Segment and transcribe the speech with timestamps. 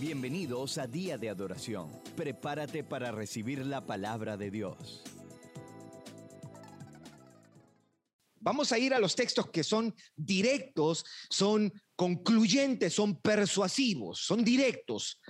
[0.00, 1.88] Bienvenidos a Día de Adoración.
[2.16, 5.04] Prepárate para recibir la palabra de Dios.
[8.40, 15.20] Vamos a ir a los textos que son directos, son concluyentes, son persuasivos, son directos.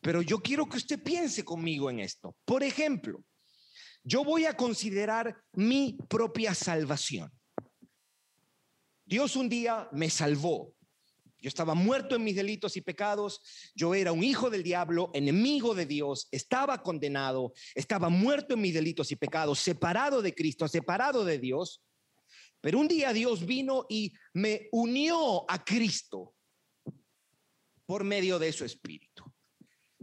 [0.00, 2.36] Pero yo quiero que usted piense conmigo en esto.
[2.44, 3.24] Por ejemplo,
[4.04, 7.32] yo voy a considerar mi propia salvación.
[9.04, 10.72] Dios un día me salvó.
[11.42, 13.42] Yo estaba muerto en mis delitos y pecados,
[13.74, 18.72] yo era un hijo del diablo, enemigo de Dios, estaba condenado, estaba muerto en mis
[18.72, 21.82] delitos y pecados, separado de Cristo, separado de Dios.
[22.60, 26.36] Pero un día Dios vino y me unió a Cristo
[27.86, 29.24] por medio de su espíritu.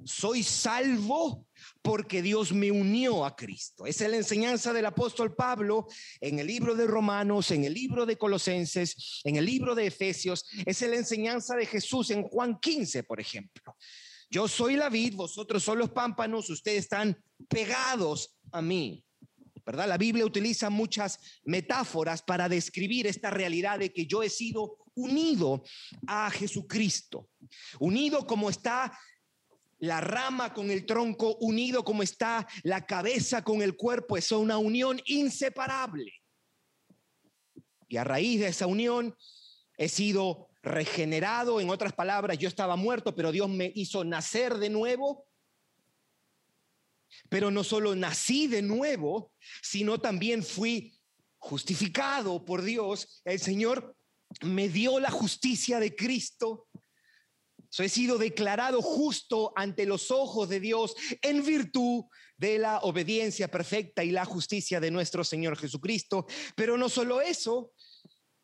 [0.03, 1.48] Soy salvo
[1.81, 3.86] porque Dios me unió a Cristo.
[3.86, 5.88] Esa es la enseñanza del apóstol Pablo
[6.22, 10.45] en el libro de Romanos, en el libro de Colosenses, en el libro de Efesios.
[10.66, 13.76] Esa es la enseñanza de Jesús en Juan 15, por ejemplo.
[14.30, 17.17] Yo soy la vid, vosotros son los pámpanos, ustedes están
[17.48, 19.03] pegados a mí.
[19.66, 19.88] ¿verdad?
[19.88, 25.64] La Biblia utiliza muchas metáforas para describir esta realidad de que yo he sido unido
[26.08, 27.30] a Jesucristo,
[27.80, 28.97] unido como está
[29.80, 34.58] la rama con el tronco, unido como está la cabeza con el cuerpo, es una
[34.58, 36.13] unión inseparable.
[37.88, 39.16] Y a raíz de esa unión
[39.77, 44.69] he sido regenerado, en otras palabras, yo estaba muerto, pero Dios me hizo nacer de
[44.69, 45.30] nuevo
[47.30, 51.00] pero no solo nací de nuevo, sino también fui
[51.38, 53.22] justificado por Dios.
[53.25, 53.95] El Señor
[54.41, 56.67] me dio la justicia de Cristo.
[57.70, 63.48] So, he sido declarado justo ante los ojos de Dios en virtud de la obediencia
[63.48, 66.25] perfecta y la justicia de nuestro Señor Jesucristo.
[66.56, 67.73] Pero no solo eso,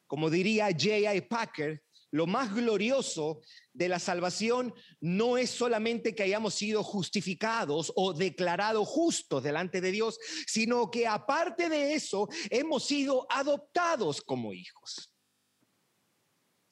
[0.05, 1.21] como diría J.I.
[1.21, 1.81] Packer,
[2.11, 3.41] lo más glorioso
[3.73, 9.91] de la salvación no es solamente que hayamos sido justificados o declarados justos delante de
[9.91, 15.13] Dios, sino que aparte de eso hemos sido adoptados como hijos.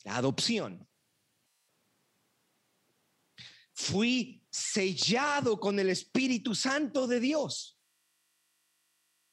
[0.05, 0.87] La adopción.
[3.83, 7.77] Fui sellado con el Espíritu Santo de Dios.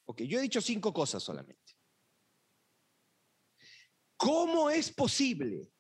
[0.07, 1.77] Ok, yo he dicho cinco cosas solamente.
[4.17, 5.71] ¿Cómo es posible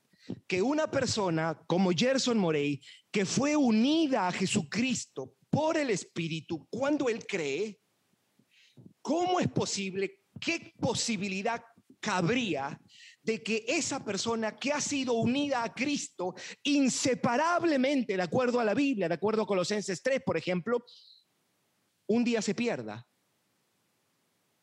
[0.47, 7.09] que una persona como Gerson Morey, que fue unida a Jesucristo por el Espíritu cuando
[7.09, 7.81] él cree,
[9.03, 10.23] ¿cómo es posible?
[10.41, 11.61] ¿Qué posibilidad
[11.99, 12.81] cabría
[13.23, 18.75] de que esa persona que ha sido unida a Cristo inseparablemente, de acuerdo a la
[18.75, 20.85] Biblia, de acuerdo a Colosenses 3, por ejemplo,
[22.07, 23.07] un día se pierda?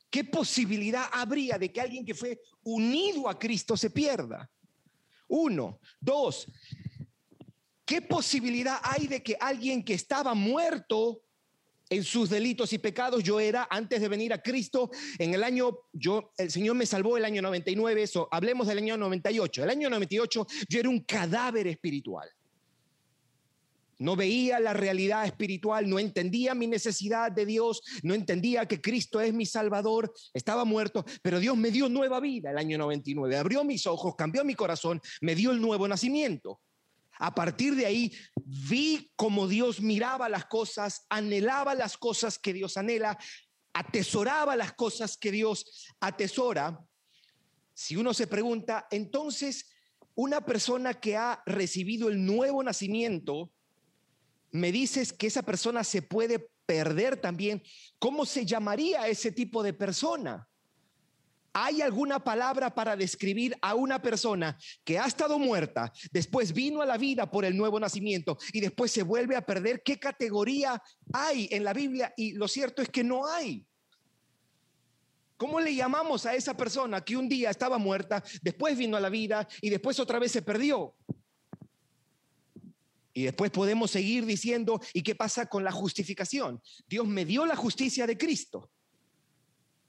[0.10, 4.50] ¿Qué posibilidad habría de que alguien que fue unido a Cristo se pierda?
[5.28, 5.80] Uno.
[6.00, 6.48] Dos.
[7.86, 11.24] ¿Qué posibilidad hay de que alguien que estaba muerto
[11.90, 15.78] en sus delitos y pecados, yo era antes de venir a Cristo, en el año,
[15.94, 19.64] yo, el Señor me salvó el año 99, eso, hablemos del año 98.
[19.64, 22.30] El año 98 yo era un cadáver espiritual.
[24.00, 29.20] No veía la realidad espiritual, no entendía mi necesidad de Dios, no entendía que Cristo
[29.20, 33.64] es mi Salvador, estaba muerto, pero Dios me dio nueva vida el año 99, abrió
[33.64, 36.60] mis ojos, cambió mi corazón, me dio el nuevo nacimiento.
[37.20, 42.78] A partir de ahí vi cómo Dios miraba las cosas, anhelaba las cosas que Dios
[42.78, 43.18] anhela,
[43.74, 46.80] atesoraba las cosas que Dios atesora.
[47.74, 49.70] Si uno se pregunta, entonces,
[50.16, 53.52] una persona que ha recibido el nuevo nacimiento,
[54.52, 57.64] me dices que esa persona se puede perder también,
[58.00, 60.48] ¿cómo se llamaría ese tipo de persona?
[61.60, 66.86] ¿Hay alguna palabra para describir a una persona que ha estado muerta, después vino a
[66.86, 69.82] la vida por el nuevo nacimiento y después se vuelve a perder?
[69.82, 70.80] ¿Qué categoría
[71.12, 72.14] hay en la Biblia?
[72.16, 73.66] Y lo cierto es que no hay.
[75.36, 79.10] ¿Cómo le llamamos a esa persona que un día estaba muerta, después vino a la
[79.10, 80.94] vida y después otra vez se perdió?
[83.14, 86.62] Y después podemos seguir diciendo, ¿y qué pasa con la justificación?
[86.88, 88.70] Dios me dio la justicia de Cristo,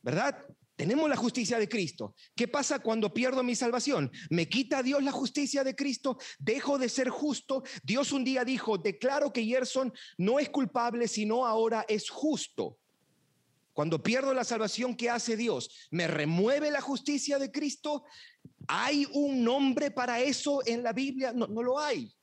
[0.00, 0.46] ¿verdad?
[0.78, 2.14] Tenemos la justicia de Cristo.
[2.36, 4.12] ¿Qué pasa cuando pierdo mi salvación?
[4.30, 6.18] ¿Me quita Dios la justicia de Cristo?
[6.38, 7.64] ¿Dejo de ser justo?
[7.82, 12.78] Dios un día dijo, declaro que Gerson no es culpable, sino ahora es justo.
[13.72, 15.88] Cuando pierdo la salvación, ¿qué hace Dios?
[15.90, 18.04] ¿Me remueve la justicia de Cristo?
[18.68, 21.32] ¿Hay un nombre para eso en la Biblia?
[21.32, 22.14] No, no lo hay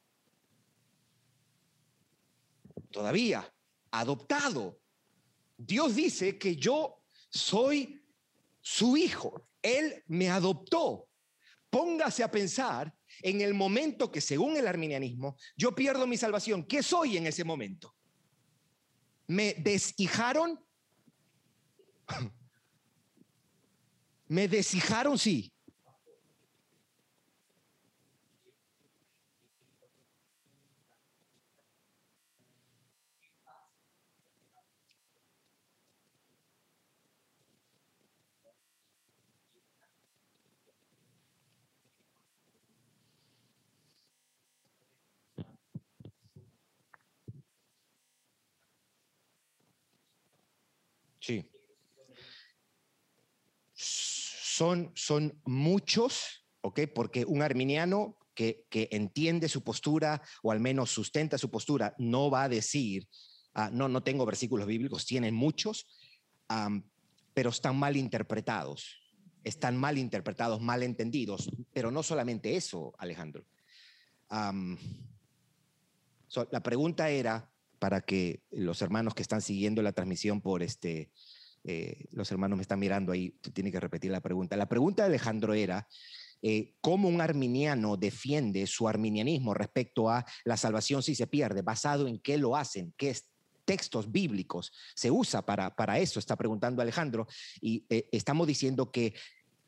[2.90, 3.54] todavía
[3.92, 4.80] adoptado.
[5.58, 8.05] Dios dice que yo soy
[8.66, 9.48] su hijo.
[9.62, 11.08] Él me adoptó.
[11.70, 12.92] Póngase a pensar
[13.22, 17.44] en el momento que según el arminianismo yo pierdo mi salvación, ¿qué soy en ese
[17.44, 17.96] momento?
[19.28, 20.60] ¿Me deshijaron?
[24.28, 25.20] ¿Me deshijaron?
[25.20, 25.54] Sí.
[51.26, 51.50] Sí.
[53.74, 56.82] Son, son muchos, ¿ok?
[56.94, 62.30] Porque un arminiano que, que, entiende su postura o al menos sustenta su postura no
[62.30, 63.08] va a decir,
[63.56, 65.88] ah, no, no tengo versículos bíblicos, tienen muchos,
[67.34, 69.02] pero están mal interpretados,
[69.44, 71.50] están mal interpretados, mal entendidos.
[71.74, 73.48] Pero no solamente eso, Alejandro.
[74.30, 74.78] la
[76.62, 77.52] pregunta era,
[77.86, 81.12] para que los hermanos que están siguiendo la transmisión por este,
[81.66, 84.58] eh, los hermanos me están mirando ahí, tiene que repetir la pregunta.
[84.58, 85.88] La pregunta de Alejandro era,
[86.42, 91.62] eh, ¿cómo un arminiano defiende su arminianismo respecto a la salvación si se pierde?
[91.62, 92.92] ¿Basado en qué lo hacen?
[92.98, 93.16] ¿Qué
[93.66, 96.18] textos bíblicos se usa para, para eso?
[96.18, 97.28] Está preguntando Alejandro.
[97.62, 99.14] Y eh, estamos diciendo que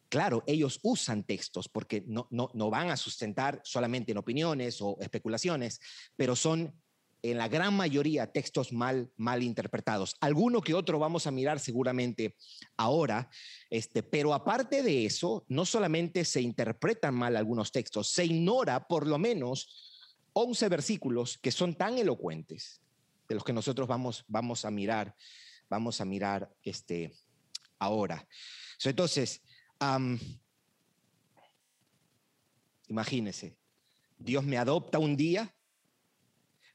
[0.10, 4.98] Claro, ellos usan textos porque no, no, no, van a sustentar solamente en opiniones o
[5.02, 5.82] especulaciones,
[6.16, 6.74] pero son
[7.22, 10.16] en la gran mayoría textos mal, mal interpretados.
[10.22, 12.36] Alguno que otro vamos a mirar seguramente
[12.78, 13.30] ahora,
[13.70, 19.08] este, pero aparte de eso, no solamente se interpretan mal algunos textos, se ignora por
[19.08, 19.70] lo menos
[20.34, 22.82] 11 versículos que son tan elocuentes,
[23.28, 25.16] de los que nosotros vamos, vamos a mirar,
[25.70, 27.14] vamos a mirar este,
[27.80, 28.28] ahora.
[28.84, 29.42] entonces,
[32.88, 33.58] imagínese,
[34.18, 35.54] Dios me adopta un día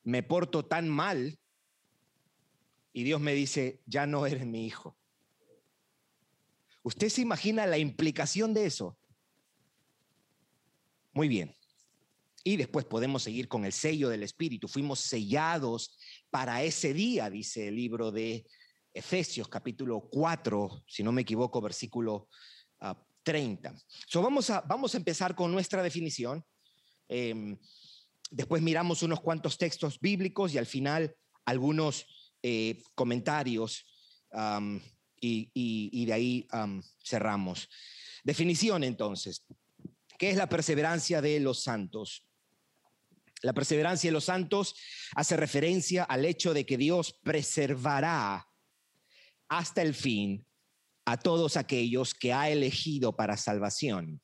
[0.04, 1.38] me porto tan mal
[2.92, 4.96] y Dios me dice, ya no eres mi hijo.
[6.82, 8.98] ¿Usted se imagina la implicación de eso?
[11.12, 11.54] Muy bien.
[12.44, 14.66] Y después podemos seguir con el sello del Espíritu.
[14.66, 15.96] Fuimos sellados
[16.30, 18.44] para ese día, dice el libro de
[18.92, 22.28] Efesios capítulo 4, si no me equivoco, versículo
[23.22, 23.68] 30.
[23.68, 26.44] Ah, so vamos, a, vamos a empezar con nuestra definición.
[27.08, 27.56] Em,
[28.32, 31.14] Después miramos unos cuantos textos bíblicos y al final
[31.44, 32.06] algunos
[32.42, 33.84] eh, comentarios
[35.20, 36.48] y, de ahí
[37.04, 37.68] cerramos.
[38.24, 39.44] Definición entonces.
[40.18, 42.26] ¿Qué es la perseverancia de los santos?
[43.42, 44.76] La perseverancia de los santos
[45.14, 48.48] hace referencia al hecho de que Dios preservará
[49.48, 50.46] hasta el fin
[51.04, 54.21] a todos aquellos que ha elegido para salvación.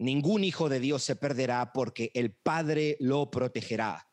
[0.00, 4.08] Ningún hijo de Dios se perderá porque el Padre lo protegerá.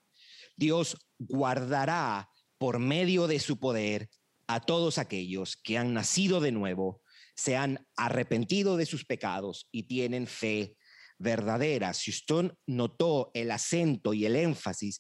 [0.57, 4.09] Dios guardará por medio de su poder
[4.47, 7.01] a todos aquellos que han nacido de nuevo,
[7.37, 10.75] se han arrepentido de sus pecados y tienen fe
[11.19, 11.93] verdadera.
[11.93, 14.99] Si usted notó el acento y el énfasis,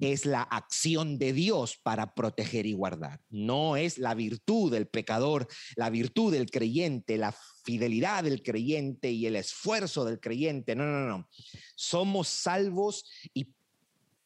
[0.00, 3.20] es la acción de Dios para proteger y guardar.
[3.28, 5.46] No es la virtud del pecador,
[5.76, 7.34] la virtud del creyente, la
[7.64, 10.76] fidelidad del creyente y el esfuerzo del creyente.
[10.76, 11.28] No, no, no.
[11.74, 13.04] Somos salvos
[13.34, 13.48] y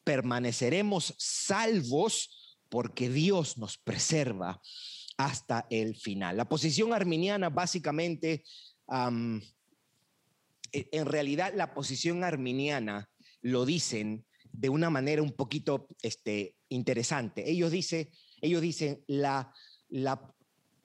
[0.05, 4.61] permaneceremos salvos porque Dios nos preserva
[5.17, 6.37] hasta el final.
[6.37, 8.45] La posición arminiana básicamente
[10.73, 13.11] en realidad la posición arminiana
[13.43, 17.49] lo dicen de una manera un poquito este, interesante.
[17.51, 17.73] Ellos,
[18.41, 19.53] ellos dicen, la,
[19.89, 20.35] la,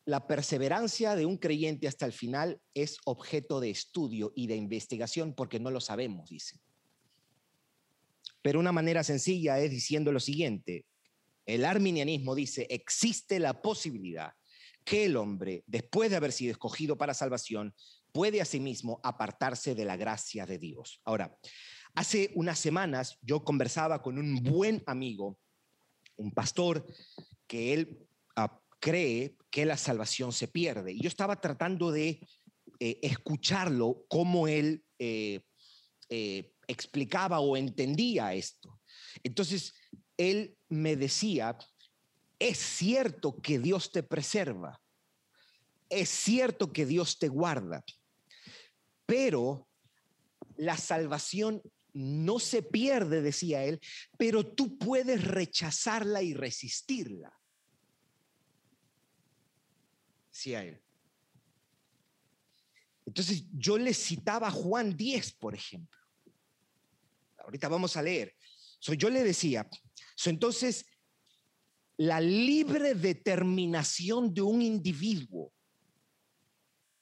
[0.05, 5.33] la perseverancia de un creyente hasta el final es objeto de estudio y de investigación
[5.33, 6.59] porque no lo sabemos, dicen.
[8.41, 10.85] Pero una manera sencilla es diciendo lo siguiente.
[11.45, 14.33] El arminianismo dice, existe la posibilidad
[14.83, 17.73] que el hombre, después de haber sido escogido para salvación,
[18.15, 21.01] puede asimismo apartarse de la gracia de Dios.
[21.03, 21.37] Ahora,
[21.95, 25.37] hace unas semanas yo conversaba con un buen amigo,
[26.15, 26.85] un pastor,
[27.45, 28.07] que él
[28.37, 30.93] ah, cree que la salvación se pierde.
[30.93, 32.25] Y yo estaba tratando de
[32.79, 35.41] eh, escucharlo, cómo él eh,
[36.07, 38.79] eh, explicaba o entendía esto.
[39.23, 39.73] Entonces,
[40.15, 41.57] él me decía,
[42.39, 44.81] es cierto que Dios te preserva,
[45.89, 47.83] es cierto que Dios te guarda,
[49.05, 49.67] pero
[50.57, 51.61] la salvación
[51.93, 53.79] no se pierde, decía él,
[54.17, 57.33] pero tú puedes rechazarla y resistirla.
[60.31, 60.81] Decía él.
[63.05, 65.99] Entonces yo le citaba a Juan 10, por ejemplo.
[67.37, 68.35] Ahorita vamos a leer.
[68.79, 69.69] So, yo le decía,
[70.15, 70.85] so, entonces,
[71.97, 75.53] la libre determinación de un individuo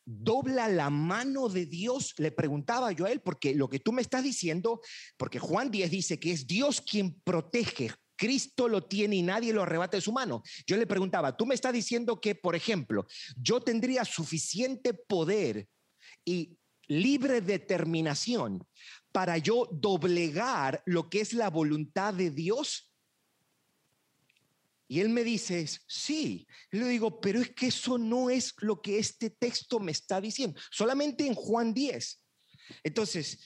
[0.06, 4.02] dobla la mano de Dios, le preguntaba yo a él, porque lo que tú me
[4.02, 4.82] estás diciendo,
[5.18, 9.64] porque Juan 10 dice que es Dios quien protege, Cristo lo tiene y nadie lo
[9.64, 10.44] arrebata de su mano.
[10.68, 13.06] Yo le preguntaba, tú me estás diciendo que, por ejemplo,
[13.36, 15.68] yo tendría suficiente poder
[16.26, 16.58] y
[16.88, 18.66] libre determinación
[19.12, 22.93] para yo doblegar lo que es la voluntad de Dios?
[24.94, 26.46] Y él me dice, sí.
[26.72, 30.22] Y le digo, pero es que eso no es lo que este texto me está
[30.22, 32.24] diciendo, solamente en Juan 10.
[32.84, 33.40] Entonces,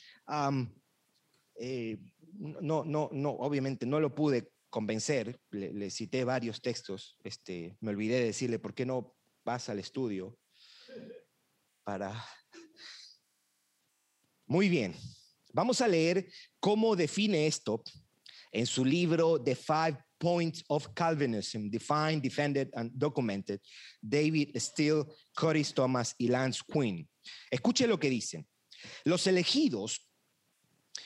[1.56, 1.98] eh,
[2.34, 8.16] no, no, no, obviamente no lo pude convencer, le, cité varios textos, este, me olvidé
[8.16, 10.38] de decirle, ¿por qué no vas al estudio
[11.86, 12.12] para...
[14.48, 14.94] Muy bien,
[15.54, 17.82] vamos a leer cómo define esto
[18.51, 23.62] en su libro The Five Points of Calvinism, Defined, Defended and Documented,
[24.01, 25.05] David Steele,
[25.36, 27.07] Curtis Thomas y Lance Quinn.
[27.51, 28.47] Escuche lo que dicen.
[29.03, 30.07] Los elegidos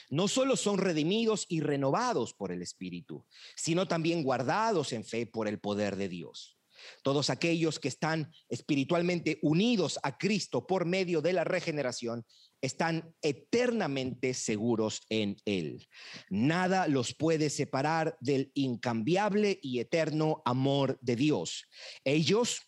[0.09, 3.25] no solo son redimidos y renovados por el Espíritu,
[3.55, 6.60] sino también guardados en fe por el poder de Dios.
[7.03, 12.25] Todos aquellos que están espiritualmente unidos a Cristo por medio de la regeneración
[12.61, 15.87] están eternamente seguros en Él.
[16.29, 21.65] Nada los puede separar del incambiable y eterno amor de Dios.
[22.03, 22.61] Ellos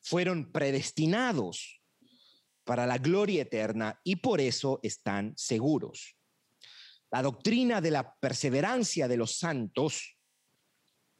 [0.00, 1.80] fueron predestinados
[2.64, 6.16] para la gloria eterna y por eso están seguros.
[7.10, 10.15] La doctrina de la perseverancia de los santos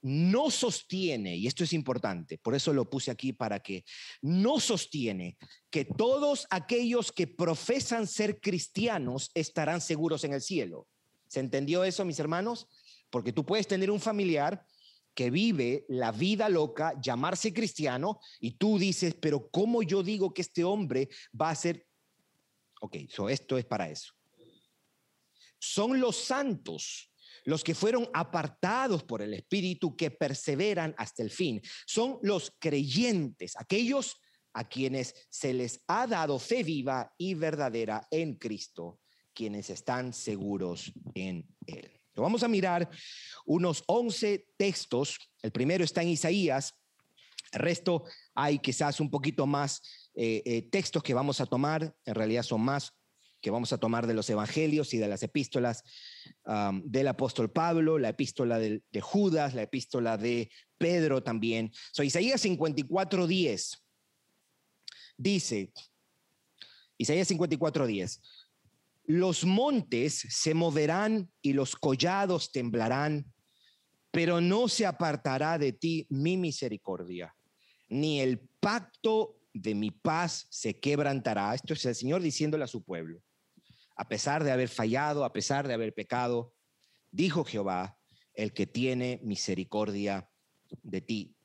[0.06, 3.84] no sostiene, y esto es importante, por eso lo puse aquí para que
[4.22, 5.36] no sostiene
[5.68, 10.86] que todos aquellos que profesan ser cristianos estarán seguros en el cielo.
[11.26, 12.68] ¿Se entendió eso, mis hermanos?
[13.10, 14.64] Porque tú puedes tener un familiar
[15.12, 20.42] que vive la vida loca, llamarse cristiano, y tú dices, pero ¿cómo yo digo que
[20.42, 21.08] este hombre
[21.38, 21.84] va a ser...
[22.80, 24.12] Ok, so esto es para eso.
[25.58, 27.10] Son los santos
[27.46, 31.62] los que fueron apartados por el Espíritu, que perseveran hasta el fin.
[31.86, 34.20] Son los creyentes, aquellos
[34.52, 39.00] a quienes se les ha dado fe viva y verdadera en Cristo,
[39.32, 41.92] quienes están seguros en Él.
[42.16, 42.90] Vamos a mirar
[43.44, 45.18] unos 11 textos.
[45.40, 46.74] El primero está en Isaías.
[47.52, 51.94] El resto hay quizás un poquito más eh, eh, textos que vamos a tomar.
[52.04, 52.92] En realidad son más
[53.40, 55.84] que vamos a tomar de los evangelios y de las epístolas
[56.84, 61.72] del apóstol Pablo, la epístola de, Judas, la epístola de Pedro también.
[61.92, 63.78] So, Isaías 54.10
[65.16, 65.72] dice,
[66.98, 68.20] Isaías 54.10,
[69.06, 73.32] los montes se moverán y los collados temblarán,
[74.10, 77.34] pero no se apartará de ti mi misericordia,
[77.88, 81.54] ni el pacto de mi paz se quebrantará.
[81.54, 83.22] Esto es el Señor diciéndole a su pueblo
[83.96, 86.54] a pesar de haber fallado, a pesar de haber pecado,
[87.10, 87.98] dijo Jehová,
[88.34, 90.30] el que tiene misericordia
[90.82, 91.36] de ti.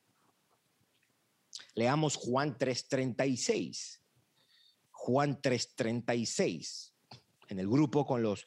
[1.73, 4.01] Leamos Juan 3:36.
[4.91, 6.93] Juan 3:36.
[7.47, 8.45] En el grupo con los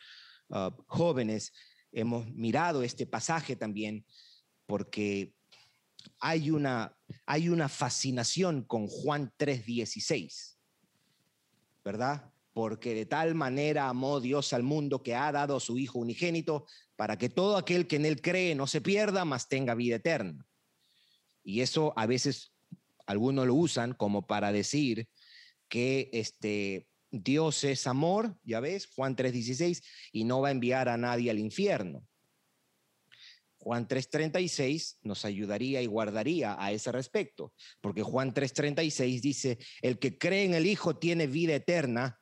[0.50, 1.52] ah, jóvenes
[1.92, 4.04] hemos mirado este pasaje también
[4.66, 5.34] porque
[6.20, 10.58] hay una, hay una fascinación con Juan 3:16,
[11.82, 12.33] ¿verdad?
[12.54, 16.66] Porque de tal manera amó Dios al mundo que ha dado a su Hijo unigénito,
[16.96, 20.46] para que todo aquel que en él cree no se pierda, mas tenga vida eterna.
[21.42, 22.54] Y eso a veces
[23.06, 25.08] algunos lo usan como para decir
[25.68, 29.82] que este, Dios es amor, ya ves, Juan 3:16,
[30.12, 32.06] y no va a enviar a nadie al infierno.
[33.58, 40.18] Juan 3:36 nos ayudaría y guardaría a ese respecto, porque Juan 3:36 dice, el que
[40.18, 42.20] cree en el Hijo tiene vida eterna,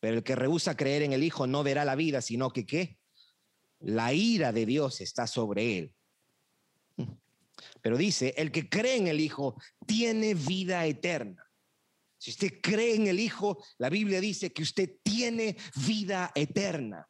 [0.00, 2.98] pero el que rehúsa creer en el Hijo no verá la vida, sino que qué?
[3.80, 5.94] La ira de Dios está sobre él.
[7.80, 11.44] Pero dice, el que cree en el Hijo tiene vida eterna.
[12.18, 17.08] Si usted cree en el Hijo, la Biblia dice que usted tiene vida eterna.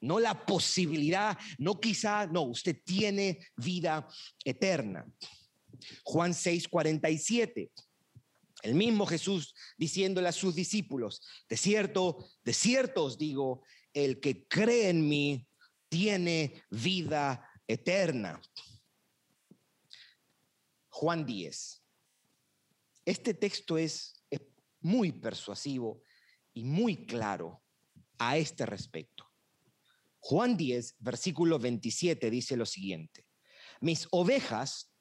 [0.00, 4.08] No la posibilidad, no quizá, no, usted tiene vida
[4.44, 5.06] eterna.
[6.02, 7.70] Juan 6, 47.
[8.62, 14.46] El mismo Jesús diciéndole a sus discípulos, de cierto, de cierto os digo, el que
[14.46, 15.46] cree en mí
[15.88, 18.40] tiene vida eterna.
[20.88, 21.82] Juan 10.
[23.04, 24.40] Este texto es, es
[24.80, 26.00] muy persuasivo
[26.54, 27.60] y muy claro
[28.18, 29.28] a este respecto.
[30.20, 33.26] Juan 10, versículo 27 dice lo siguiente.
[33.80, 34.92] Mis ovejas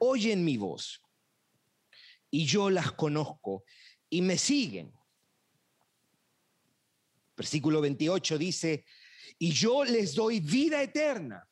[0.00, 1.05] oyen mi voz
[2.36, 3.64] y yo las conozco
[4.10, 4.92] y me siguen.
[7.34, 8.84] Versículo 28 dice,
[9.38, 11.48] y yo les doy vida eterna.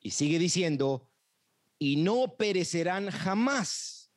[0.00, 1.10] Y sigue diciendo,
[1.78, 4.10] y no perecerán jamás.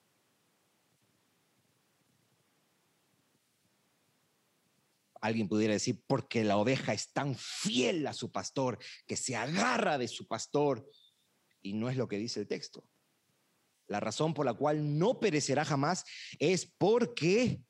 [5.19, 9.97] Alguien pudiera decir, porque la oveja es tan fiel a su pastor, que se agarra
[9.97, 10.89] de su pastor.
[11.61, 12.87] Y no es lo que dice el texto.
[13.87, 16.05] La razón por la cual no perecerá jamás
[16.39, 17.61] es porque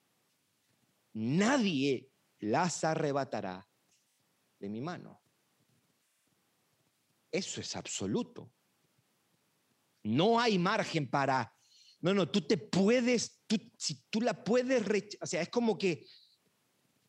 [1.14, 3.68] nadie las arrebatará
[4.60, 5.22] de mi mano.
[7.32, 8.52] Eso es absoluto.
[10.04, 11.56] No hay margen para,
[12.02, 14.84] no, no, tú te puedes, tú, si tú la puedes,
[15.22, 16.06] o sea, es como que,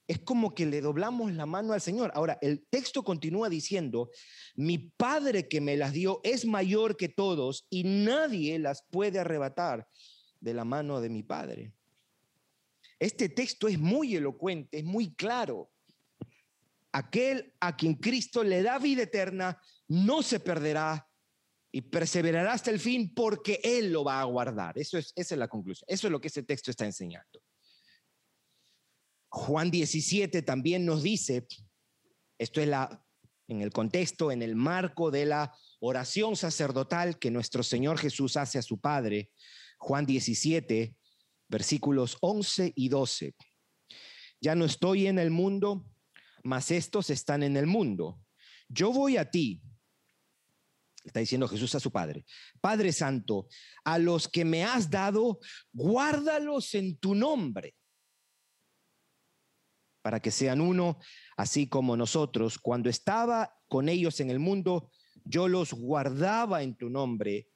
[0.06, 2.10] es como que le doblamos la mano al Señor.
[2.14, 4.10] Ahora, el texto continúa diciendo,
[4.54, 9.86] mi Padre que me las dio es mayor que todos y nadie las puede arrebatar
[10.40, 11.72] de la mano de mi Padre.
[12.98, 15.70] Este texto es muy elocuente, es muy claro.
[16.92, 21.08] Aquel a quien Cristo le da vida eterna no se perderá
[21.72, 24.78] y perseverará hasta el fin porque Él lo va a guardar.
[24.78, 25.86] Eso es, esa es la conclusión.
[25.88, 27.40] Eso es lo que ese texto está enseñando.
[29.34, 31.46] Juan 17 también nos dice,
[32.36, 33.02] esto es la,
[33.48, 38.58] en el contexto, en el marco de la oración sacerdotal que nuestro Señor Jesús hace
[38.58, 39.30] a su Padre.
[39.78, 40.94] Juan 17,
[41.48, 43.34] versículos 11 y 12.
[44.38, 45.86] Ya no estoy en el mundo,
[46.44, 48.20] mas estos están en el mundo.
[48.68, 49.62] Yo voy a ti
[51.04, 52.24] Está diciendo Jesús a su Padre.
[52.60, 53.48] Padre Santo,
[53.82, 55.40] a los que me has dado,
[55.72, 57.74] guárdalos en tu nombre,
[60.02, 60.98] para que sean uno,
[61.36, 62.58] así como nosotros.
[62.58, 64.90] Cuando estaba con ellos en el mundo,
[65.24, 67.48] yo los guardaba en tu nombre.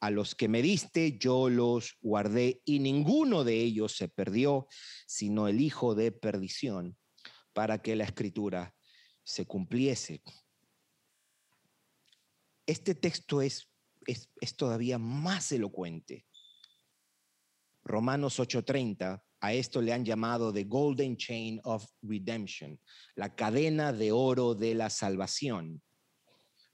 [0.00, 4.66] A los que me diste, yo los guardé, y ninguno de ellos se perdió,
[5.06, 6.96] sino el hijo de perdición,
[7.52, 8.74] para que la escritura
[9.24, 10.22] se cumpliese
[12.70, 13.68] este texto es,
[14.06, 16.24] es, todavía más elocuente.
[17.82, 22.78] Romanos 8:30, a esto le han llamado The Golden Chain of Redemption,
[23.16, 25.82] la cadena de oro de la salvación.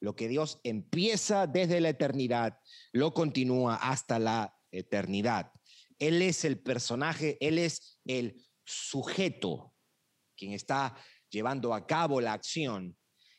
[0.00, 2.58] Lo que Dios empieza desde la eternidad,
[2.92, 5.52] lo continúa hasta la eternidad.
[5.98, 9.72] Él es el personaje, Él es el sujeto,
[10.36, 10.96] quien está
[11.30, 12.96] llevando a cabo la acción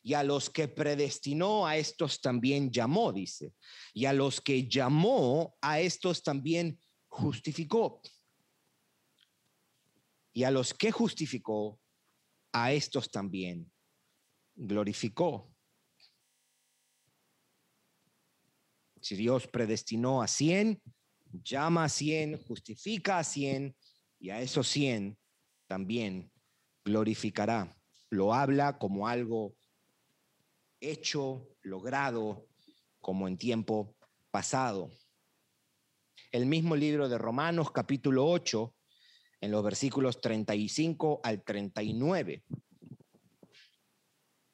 [0.08, 3.52] y a los que predestinó a estos también llamó, dice.
[3.94, 8.02] Y a los que llamó a estos también justificó.
[10.38, 11.80] Y a los que justificó,
[12.52, 13.74] a estos también
[14.54, 15.52] glorificó.
[19.02, 20.80] Si Dios predestinó a cien,
[21.44, 23.76] llama a cien, justifica a cien,
[24.20, 25.18] y a esos cien
[25.66, 26.32] también
[26.86, 27.76] glorificará.
[28.12, 29.56] Lo habla como algo
[30.80, 32.48] hecho, logrado,
[33.00, 33.98] como en tiempo
[34.30, 34.92] pasado.
[36.32, 38.77] El mismo libro de Romanos capítulo 8,
[39.42, 42.44] en los versículos 35 al 39.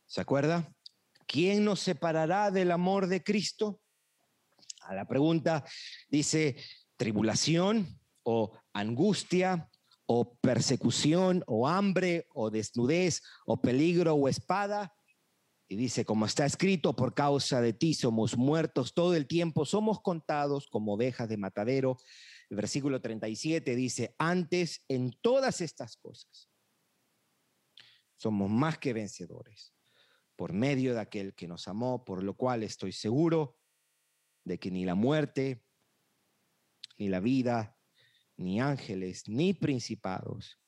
[0.06, 0.72] ¿Se acuerda?
[1.26, 3.82] ¿Quién nos separará del amor de Cristo?
[4.82, 5.64] A la pregunta
[6.10, 6.58] dice
[6.98, 9.70] tribulación o angustia
[10.06, 14.94] o persecución o hambre o desnudez o peligro o espada.
[15.68, 20.02] Y dice, como está escrito, por causa de ti somos muertos todo el tiempo, somos
[20.02, 21.98] contados como ovejas de matadero.
[22.50, 26.50] El versículo 37 dice, antes en todas estas cosas
[28.16, 29.74] somos más que vencedores
[30.36, 33.58] por medio de aquel que nos amó, por lo cual estoy seguro
[34.44, 35.64] de que ni la muerte,
[36.98, 37.78] ni la vida,
[38.38, 40.60] ni ángeles, ni principados,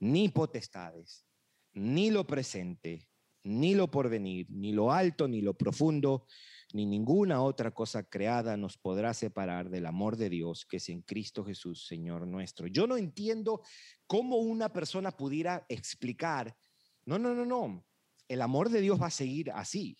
[0.00, 1.26] ni potestades,
[1.72, 3.08] ni lo presente,
[3.42, 6.26] ni lo porvenir, ni lo alto, ni lo profundo,
[6.72, 11.02] ni ninguna otra cosa creada nos podrá separar del amor de Dios que es en
[11.02, 12.66] Cristo Jesús, Señor nuestro.
[12.66, 13.62] Yo no entiendo
[14.06, 16.56] cómo una persona pudiera explicar,
[17.04, 17.86] no, no, no, no,
[18.28, 19.96] el amor de Dios va a seguir así.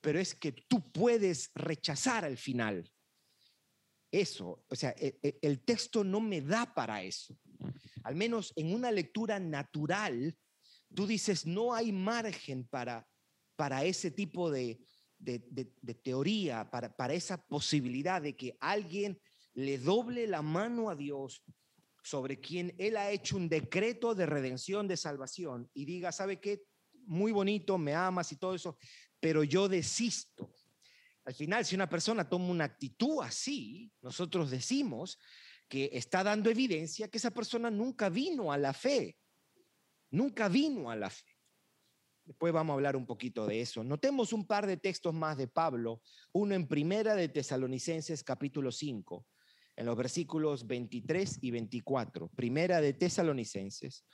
[0.00, 2.90] Pero es que tú puedes rechazar al final
[4.10, 4.64] eso.
[4.68, 7.38] O sea, el, e, el texto no me da para eso.
[8.02, 10.36] Al menos en una lectura natural,
[10.94, 13.06] tú dices, no hay margen para,
[13.56, 14.80] para ese tipo de,
[16.02, 19.20] teoría, para, para esa posibilidad de que alguien
[19.54, 21.44] le doble la mano a Dios
[22.02, 26.62] sobre quien Él ha hecho un decreto de redención, de salvación, y diga, ¿sabe qué?
[27.06, 28.76] Muy bonito, me amas y todo eso,
[29.20, 30.52] pero yo desisto.
[31.24, 35.18] Al final, si una persona toma una actitud así, nosotros decimos
[35.68, 39.16] que está dando evidencia que esa persona nunca vino a la fe,
[40.10, 41.33] nunca vino a la fe.
[42.24, 43.84] Después vamos a hablar un poquito de eso.
[43.84, 46.00] Notemos un par de textos más de Pablo,
[46.32, 49.26] uno en Primera de Tesalonicenses capítulo 5,
[49.76, 52.28] en los versículos 23 y 24.
[52.28, 54.06] Primera de Tesalonicenses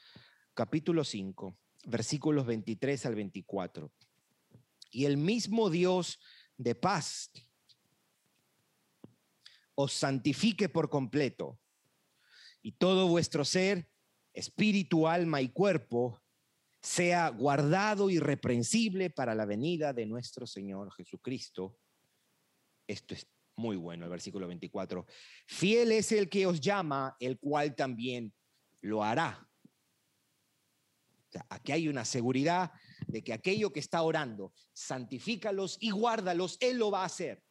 [0.55, 3.93] capítulo 5, versículos 23 al 24.
[4.91, 6.19] Y el mismo Dios
[6.57, 7.31] de paz
[9.77, 11.61] os santifique por completo
[12.61, 13.89] y todo vuestro ser,
[14.33, 16.20] espíritu, alma y cuerpo,
[16.83, 21.79] sea guardado irreprensible para la venida de nuestro Señor Jesucristo.
[22.87, 25.07] Esto es muy bueno, el versículo 24.
[25.47, 28.33] Fiel es el que os llama, el cual también
[28.81, 29.47] lo hará.
[31.49, 32.73] aquí hay una seguridad
[33.07, 37.43] de que aquello que está orando, santifícalos y guárdalos, Él lo va a hacer.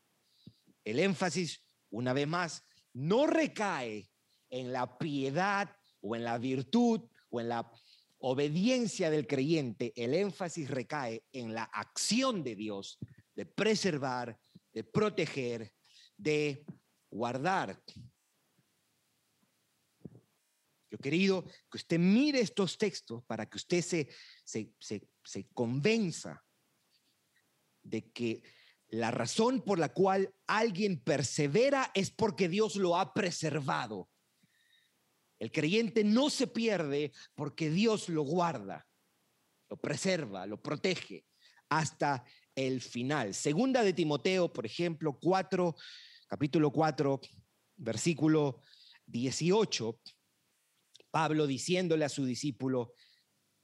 [0.83, 4.09] El énfasis, una vez más, no recae
[4.49, 7.71] en la piedad o en la virtud o en la
[8.19, 12.99] obediencia del creyente, el énfasis recae en la acción de Dios
[13.35, 14.37] de preservar,
[14.73, 15.73] de proteger,
[16.17, 16.65] de
[17.09, 17.81] guardar.
[20.91, 24.09] Yo querido que usted mire estos textos para que usted se,
[24.43, 24.73] se,
[25.23, 26.43] se convenza
[27.83, 28.43] de que
[28.89, 34.09] la razón por la cual alguien persevera es porque Dios lo ha preservado.
[35.39, 38.85] El creyente no se pierde porque Dios lo guarda,
[39.69, 41.25] lo preserva, lo protege
[41.69, 42.25] hasta
[42.55, 43.33] el final.
[43.33, 45.75] Segunda de Timoteo, por ejemplo, 4,
[46.27, 47.21] capítulo 4,
[47.77, 48.61] versículo
[49.05, 50.01] 18,
[51.09, 52.93] Pablo diciéndole a su discípulo,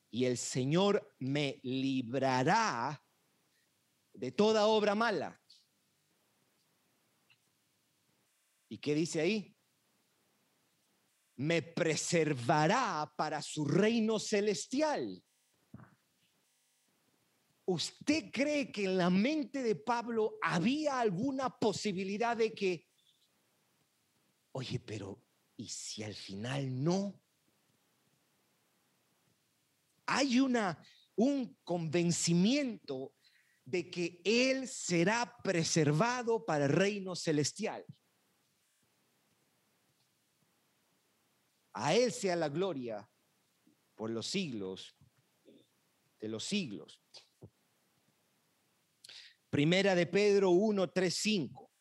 [0.09, 3.03] y el Señor me librará
[4.13, 5.41] de toda obra mala.
[8.69, 9.54] ¿Y qué dice ahí?
[11.37, 15.21] Me preservará para su reino celestial.
[17.65, 22.87] ¿Usted cree que en la mente de Pablo había alguna posibilidad de que,
[24.51, 25.23] oye, pero
[25.57, 27.19] ¿y si al final no?
[30.05, 30.79] Hay una,
[31.15, 33.13] un convencimiento
[33.65, 37.83] de que Él será preservado para el reino celestial.
[41.75, 43.09] A Él sea la gloria
[43.95, 44.95] por los siglos
[46.19, 47.01] de los siglos.
[49.49, 51.71] Primera de Pedro 1, 3, 5.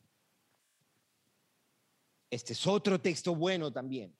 [2.28, 4.16] Este es otro texto bueno también.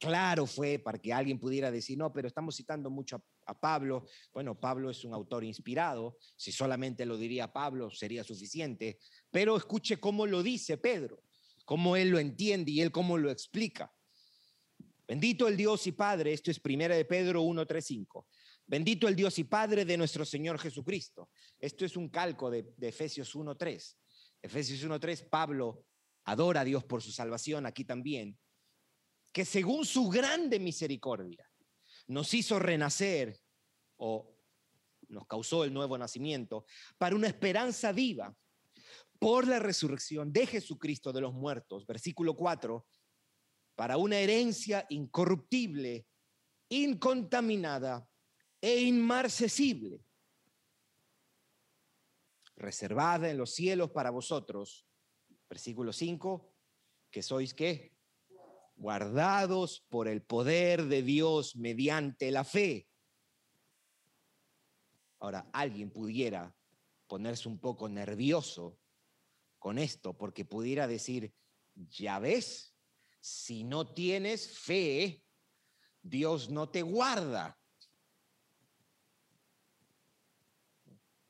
[0.00, 4.04] Claro fue para que alguien pudiera decir, no, pero estamos citando mucho a, a, Pablo.
[4.32, 6.18] Bueno, Pablo es un autor inspirado.
[6.36, 8.98] Si solamente lo diría Pablo, sería suficiente.
[9.30, 11.22] Pero escuche cómo lo dice Pedro,
[11.64, 13.94] cómo él lo entiende y él cómo lo explica.
[15.12, 18.26] Bendito el Dios y Padre, esto es primera de Pedro 1, 3, 5.
[18.66, 21.28] Bendito el Dios y Padre de nuestro Señor Jesucristo.
[21.58, 23.98] Esto es un calco de, de Efesios 1, 3.
[24.40, 25.84] Efesios 1, 3, Pablo
[26.24, 28.38] adora a Dios por su salvación aquí también,
[29.34, 31.46] que según su grande misericordia
[32.06, 33.38] nos hizo renacer
[33.98, 34.34] o
[35.08, 36.64] nos causó el nuevo nacimiento
[36.96, 38.34] para una esperanza viva
[39.18, 41.84] por la resurrección de Jesucristo de los muertos.
[41.84, 42.86] Versículo 4
[43.74, 46.06] para una herencia incorruptible,
[46.68, 48.08] incontaminada
[48.60, 50.04] e inmarcesible,
[52.56, 54.86] reservada en los cielos para vosotros.
[55.48, 56.54] Versículo 5,
[57.10, 57.94] que sois qué?
[58.76, 62.88] Guardados por el poder de Dios mediante la fe.
[65.20, 66.56] Ahora, alguien pudiera
[67.06, 68.78] ponerse un poco nervioso
[69.58, 71.34] con esto porque pudiera decir,
[71.74, 72.71] ya ves,
[73.22, 75.24] si no tienes fe,
[76.02, 77.56] Dios no te guarda.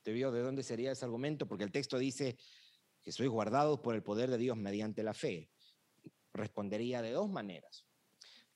[0.02, 1.46] ¿Te vio de dónde sería ese argumento?
[1.46, 2.38] Porque el texto dice
[3.02, 5.50] que sois guardados por el poder de Dios mediante la fe.
[6.32, 7.86] Respondería de dos maneras.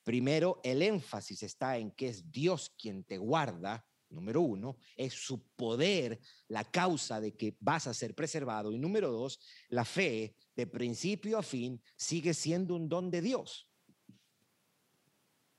[0.02, 5.42] Primero, el énfasis está en que es Dios quien te guarda, número uno, es su
[5.48, 8.72] poder la causa de que vas a ser preservado.
[8.72, 13.68] Y número dos, la fe de principio a fin sigue siendo un don de Dios.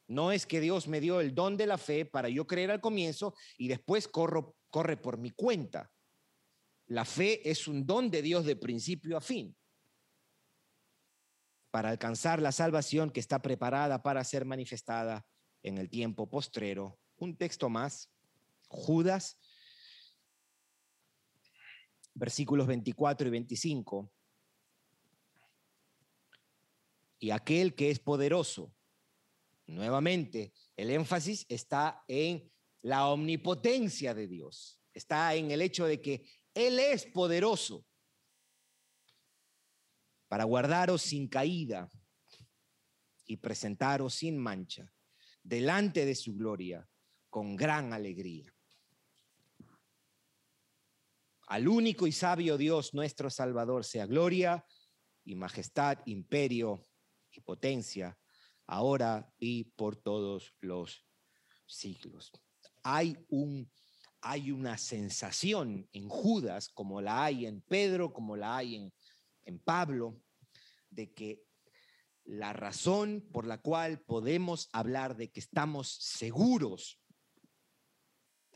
[0.07, 2.81] No es que Dios me dio el don de la fe para yo creer al
[2.81, 5.91] comienzo y después corro, corre por mi cuenta.
[6.88, 9.55] La fe es un don de Dios de principio a fin.
[11.69, 15.27] para alcanzar la salvación que está preparada para ser manifestada
[15.62, 16.97] en el tiempo postrero.
[17.17, 18.10] Un texto más,
[18.67, 19.38] Judas,
[22.15, 24.12] versículos 24 y 25.
[27.19, 28.73] Y aquel que es poderoso,
[29.65, 32.51] nuevamente, el énfasis está en
[32.82, 37.86] la omnipotencia de Dios, está en el hecho de que Él es poderoso
[40.27, 41.89] para guardaros sin caída
[43.25, 44.93] y presentaros sin mancha
[45.43, 46.88] delante de su gloria
[47.30, 48.53] con gran alegría.
[51.47, 54.65] Al único y sabio Dios nuestro Salvador sea gloria
[55.23, 56.87] y majestad, imperio
[57.47, 58.19] potencia,
[58.67, 61.07] ahora y por todos los
[61.65, 62.31] siglos.
[62.83, 63.71] Hay un
[64.19, 68.93] hay una sensación en Judas, como la hay en Pedro, como la hay en,
[69.45, 70.21] en Pablo,
[70.89, 71.45] de que
[72.25, 76.99] la razón por la cual podemos hablar de que estamos seguros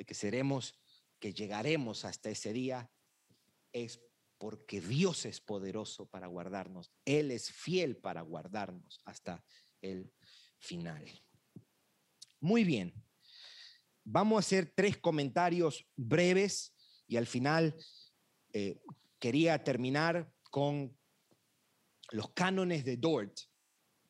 [0.01, 0.73] de que seremos,
[1.19, 2.91] que llegaremos hasta ese día,
[3.71, 4.01] es
[4.41, 6.91] porque Dios es poderoso para guardarnos.
[7.06, 9.45] Él es fiel para guardarnos hasta
[9.82, 10.12] el
[10.58, 11.06] final.
[12.39, 12.91] Muy bien.
[14.04, 16.73] Vamos a hacer tres comentarios breves
[17.06, 17.75] y al final
[18.51, 18.82] eh,
[19.19, 20.97] quería terminar con
[22.10, 23.41] los cánones de Dort,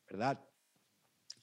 [0.07, 0.41] ¿verdad?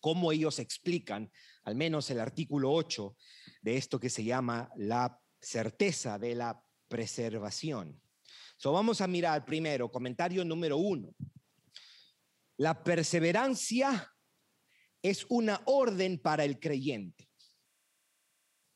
[0.01, 1.31] Cómo ellos explican,
[1.65, 3.15] al menos el artículo 8,
[3.61, 8.01] de esto que se llama la certeza de la preservación.
[8.59, 11.15] So, vamos a mirar primero, comentario número uno.
[12.57, 14.13] La perseverancia
[15.01, 17.31] es una orden para el creyente.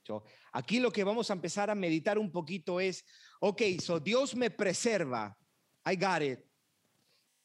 [0.04, 3.04] So, aquí lo que vamos a empezar a meditar un poquito es,
[3.40, 5.36] ok, so Dios me preserva,
[5.84, 6.38] I got it,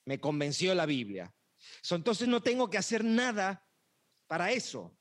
[0.05, 1.33] me convenció la Biblia.
[1.81, 3.65] So, entonces no tengo que hacer nada
[4.27, 4.95] para eso.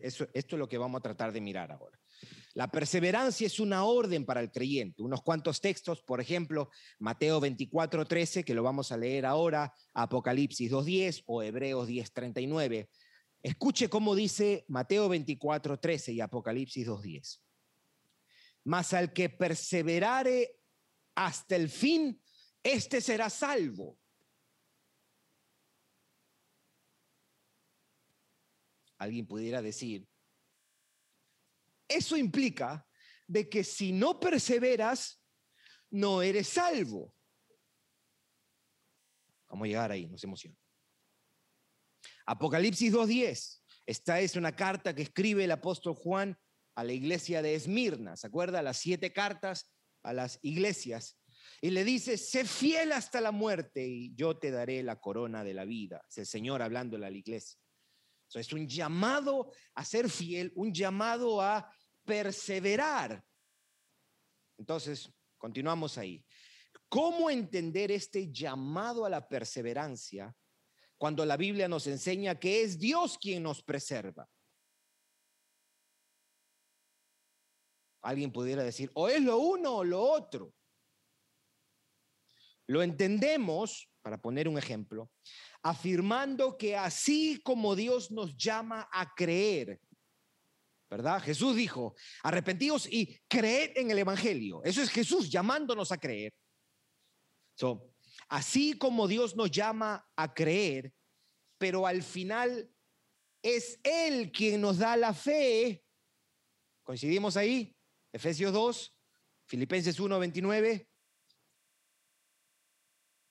[0.00, 0.26] eso.
[0.34, 1.99] Esto es lo que vamos a tratar de mirar ahora.
[2.54, 5.02] La perseverancia es una orden para el creyente.
[5.02, 10.70] Unos cuantos textos, por ejemplo, Mateo 24, 13, que lo vamos a leer ahora, Apocalipsis
[10.70, 12.88] 2.10 o Hebreos 10.39.
[13.42, 17.40] Escuche cómo dice Mateo 24, 13 y Apocalipsis 2.10.
[18.64, 20.56] Mas al que perseverare
[21.14, 22.20] hasta el fin,
[22.62, 23.96] este será salvo.
[28.98, 30.09] Alguien pudiera decir,
[31.90, 32.86] eso implica
[33.26, 35.22] de que si no perseveras,
[35.90, 37.14] no eres salvo.
[39.48, 40.56] Vamos a llegar ahí, nos emociona.
[42.26, 43.60] Apocalipsis 2.10.
[43.86, 46.38] Esta es una carta que escribe el apóstol Juan
[46.76, 48.16] a la iglesia de Esmirna.
[48.16, 48.62] ¿Se acuerda?
[48.62, 49.72] Las siete cartas
[50.02, 51.18] a las iglesias.
[51.60, 55.54] Y le dice, sé fiel hasta la muerte y yo te daré la corona de
[55.54, 56.02] la vida.
[56.08, 57.58] Es el Señor hablando a la iglesia.
[58.34, 61.70] es un llamado a ser fiel, un llamado a
[62.10, 63.24] perseverar.
[64.58, 66.24] Entonces, continuamos ahí.
[66.88, 70.34] ¿Cómo entender este llamado a la perseverancia
[70.98, 74.28] cuando la Biblia nos enseña que es Dios quien nos preserva?
[78.02, 80.52] Alguien pudiera decir, o es lo uno o lo otro.
[82.66, 85.12] Lo entendemos, para poner un ejemplo,
[85.62, 89.80] afirmando que así como Dios nos llama a creer,
[90.90, 91.22] ¿verdad?
[91.22, 94.60] Jesús dijo, arrepentíos y creed en el Evangelio.
[94.64, 96.34] Eso es Jesús llamándonos a creer.
[97.54, 97.94] So,
[98.28, 100.92] así como Dios nos llama a creer,
[101.58, 102.68] pero al final
[103.40, 105.84] es Él quien nos da la fe.
[106.82, 107.76] ¿Coincidimos ahí?
[108.12, 108.98] Efesios 2,
[109.46, 110.88] Filipenses 1, 29,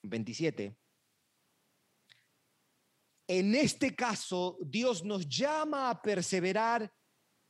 [0.02, 0.76] 27.
[3.28, 6.90] En este caso, Dios nos llama a perseverar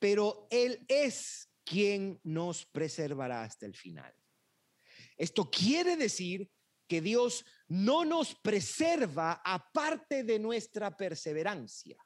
[0.01, 4.13] pero Él es quien nos preservará hasta el final.
[5.17, 6.51] Esto quiere decir
[6.89, 12.05] que Dios no nos preserva aparte de nuestra perseverancia.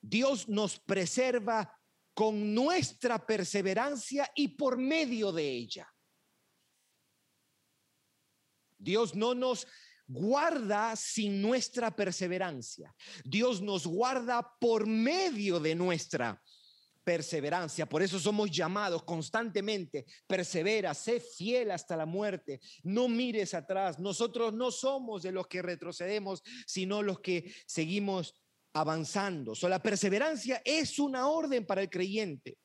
[0.00, 1.76] Dios nos preserva
[2.14, 5.92] con nuestra perseverancia y por medio de ella.
[8.76, 9.66] Dios no nos
[10.12, 12.94] guarda sin nuestra perseverancia.
[13.24, 16.40] Dios nos guarda por medio de nuestra
[17.04, 17.86] perseverancia.
[17.86, 23.98] Por eso somos llamados constantemente, persevera, sé fiel hasta la muerte, no mires atrás.
[23.98, 28.34] Nosotros no somos de los que retrocedemos, sino los que seguimos
[28.74, 29.54] avanzando.
[29.54, 32.56] So, la perseverancia es una orden para el creyente.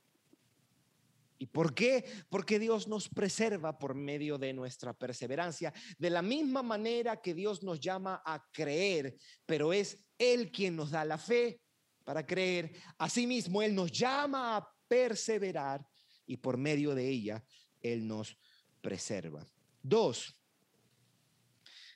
[1.40, 2.04] ¿Y por qué?
[2.30, 7.64] Porque Dios nos preserva por medio de nuestra perseverancia, de la misma manera que Dios
[7.64, 11.62] nos llama a creer, pero es Él quien nos da la fe
[12.04, 12.74] para creer.
[12.98, 15.86] Asimismo, Él nos llama a perseverar
[16.26, 17.44] y por medio de ella
[17.82, 18.38] Él nos
[18.82, 19.46] preserva.
[19.82, 20.36] Dos,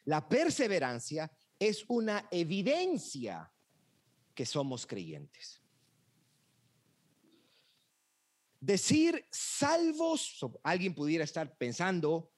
[0.05, 3.51] la perseverancia es una evidencia
[4.33, 5.60] que somos creyentes.
[8.61, 12.31] Decir salvos, alguien pudiera estar pensando,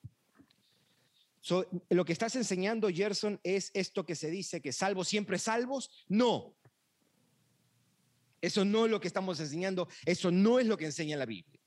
[1.89, 5.91] lo que estás enseñando, Gerson, es esto que se dice, que salvos siempre salvos.
[6.07, 6.55] No.
[8.41, 11.59] Eso no es lo que estamos enseñando, eso no es lo que enseña la Biblia.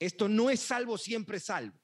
[0.00, 1.78] Esto no es salvo siempre salvo.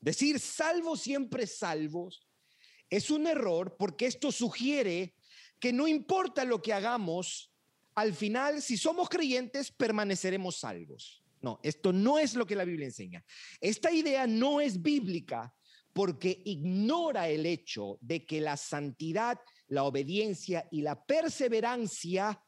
[0.00, 2.26] Decir salvo siempre salvos
[2.90, 5.14] es un error porque esto sugiere
[5.62, 7.52] que no importa lo que hagamos,
[7.94, 11.22] al final, si somos creyentes, permaneceremos salvos.
[11.40, 13.24] No, esto no es lo que la Biblia enseña.
[13.60, 15.54] Esta idea no es bíblica
[15.92, 22.42] porque ignora el hecho de que la santidad, la obediencia y la perseverancia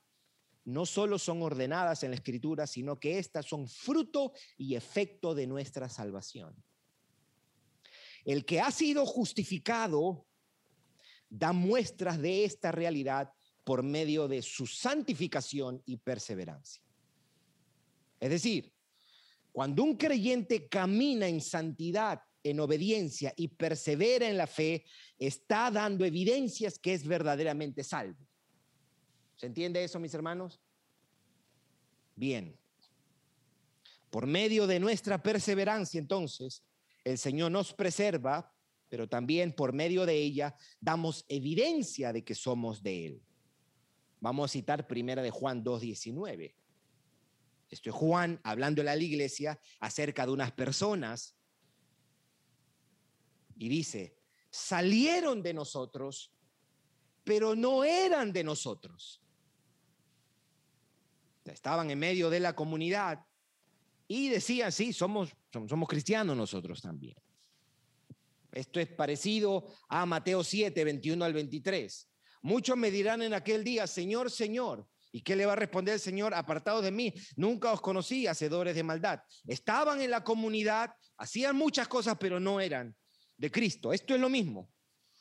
[0.65, 5.47] no solo son ordenadas en la escritura, sino que éstas son fruto y efecto de
[5.47, 6.53] nuestra salvación.
[8.25, 10.27] El que ha sido justificado
[11.29, 13.33] da muestras de esta realidad
[13.65, 16.83] por medio de su santificación y perseverancia.
[18.21, 18.73] Es decir,
[19.53, 24.85] cuando un creyente camina en santidad, en obediencia y persevera en la fe,
[25.19, 28.19] está dando evidencias que es verdaderamente salvo.
[29.37, 30.61] ¿Se entiende eso, mis hermanos?
[32.15, 32.57] Bien.
[34.11, 36.63] Por medio de nuestra perseverancia, entonces,
[37.03, 38.54] el Señor nos preserva
[38.95, 43.23] pero también por medio de ella damos evidencia de que somos de Él.
[44.21, 46.55] Vamos a citar primera de Juan 2.19.
[47.69, 51.37] Esto es Juan hablando a la iglesia acerca de unas personas
[53.57, 54.17] y dice,
[54.49, 56.33] salieron de nosotros,
[57.25, 59.21] pero no eran de nosotros.
[61.47, 63.27] Estaban en medio de la comunidad
[64.07, 67.17] y decían, sí, somos, somos cristianos nosotros también.
[68.55, 72.11] Esto es parecido a Mateo 7, 21 al 23.
[72.43, 74.87] Muchos me dirán en aquel día, Señor, Señor.
[75.11, 76.35] ¿Y qué le va a responder el Señor?
[76.35, 79.21] Apartados de mí, nunca os conocí, hacedores de maldad.
[79.47, 82.97] Estaban en la comunidad, hacían muchas cosas, pero no eran
[83.37, 83.93] de Cristo.
[83.93, 84.71] Esto es lo mismo.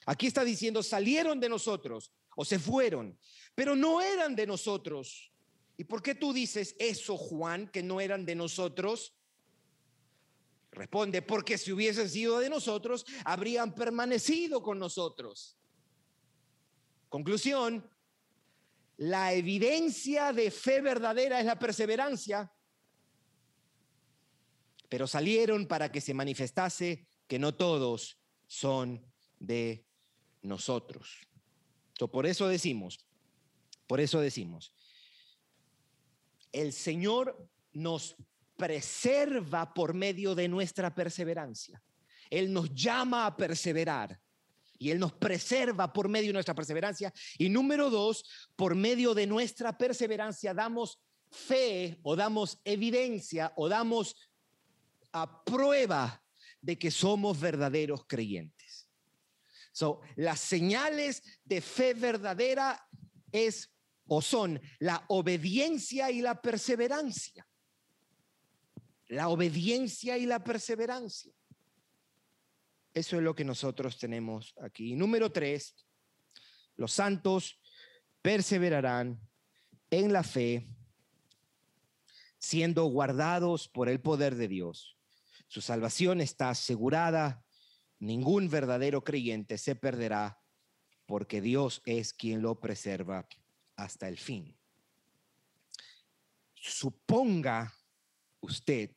[0.06, 3.18] Aquí está diciendo, salieron de nosotros o se fueron,
[3.56, 5.32] pero no eran de nosotros.
[5.78, 9.16] ¿Y por qué tú dices eso, Juan, que no eran de nosotros?
[10.74, 15.58] Responde, porque si hubiesen sido de nosotros, habrían permanecido con nosotros.
[17.10, 17.88] Conclusión,
[18.98, 22.52] la evidencia de fe verdadera es la perseverancia,
[24.90, 29.04] pero salieron para que se manifestase que no todos son
[29.40, 29.86] de
[30.42, 31.28] nosotros.
[32.12, 33.06] por eso decimos,
[33.88, 34.74] por eso decimos,
[36.52, 38.16] el Señor nos
[38.64, 41.84] preserva por medio de nuestra perseverancia.
[42.30, 44.18] Él nos llama a perseverar
[44.80, 47.14] y Él nos preserva por medio de nuestra perseverancia.
[47.38, 48.24] Y número dos,
[48.56, 50.98] por medio de nuestra perseverancia damos
[51.30, 54.16] fe o damos evidencia o damos
[55.12, 56.24] a prueba
[56.62, 58.88] de que somos verdaderos creyentes.
[59.74, 62.88] So, las señales de fe verdadera
[63.30, 63.74] es
[64.08, 67.46] o son la obediencia y la perseverancia
[69.14, 71.32] la obediencia y la perseverancia.
[72.94, 74.96] Eso es lo que nosotros tenemos aquí.
[74.96, 75.76] Número tres,
[76.76, 77.60] los santos
[78.22, 79.20] perseverarán
[79.90, 80.68] en la fe,
[82.40, 84.98] siendo guardados por el poder de Dios.
[85.48, 87.44] Su salvación está asegurada.
[88.00, 90.42] Ningún verdadero creyente se perderá
[91.06, 93.28] porque Dios es quien lo preserva
[93.76, 94.58] hasta el fin.
[96.56, 97.74] Suponga
[98.44, 98.92] usted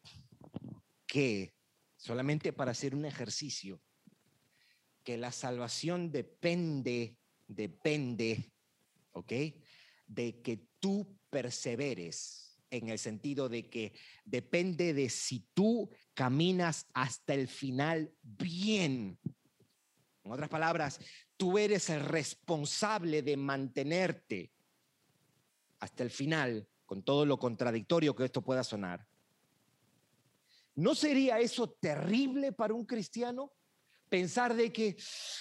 [1.06, 1.54] que,
[1.97, 3.80] solamente para hacer un ejercicio,
[5.05, 7.16] que la salvación depende,
[7.47, 8.53] depende,
[9.12, 9.32] ¿ok?
[10.07, 13.94] De que tú perseveres, en el sentido de que
[14.24, 19.18] depende de si tú caminas hasta el final bien.
[20.24, 20.99] En otras palabras,
[21.36, 24.53] tú eres el responsable de mantenerte
[25.78, 29.07] hasta el final, con todo lo contradictorio que esto pueda sonar.
[30.77, 33.51] ¿No sería eso terrible para un cristiano?
[34.11, 34.97] Pensar de que,